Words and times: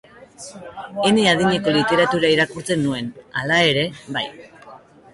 Ene 1.09 1.25
adineko 1.33 1.75
literatura 1.77 2.33
irakurtzen 2.39 2.85
nuen, 2.89 3.15
hala 3.41 3.63
ere, 3.71 3.89
bai. 4.19 4.29